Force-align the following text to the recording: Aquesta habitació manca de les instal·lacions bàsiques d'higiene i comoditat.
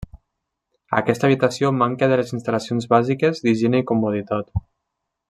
Aquesta 0.99 1.27
habitació 1.29 1.71
manca 1.81 2.09
de 2.13 2.17
les 2.21 2.33
instal·lacions 2.37 2.91
bàsiques 2.97 3.45
d'higiene 3.45 3.83
i 3.85 3.89
comoditat. 3.93 4.53